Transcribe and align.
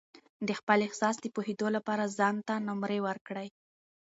د 0.47 0.49
خپل 0.59 0.79
احساس 0.87 1.15
د 1.21 1.25
پوهېدو 1.35 1.67
لپاره 1.75 2.13
ځان 2.17 2.35
ته 2.47 2.53
نمرې 2.67 2.99
ورکړئ. 3.07 3.47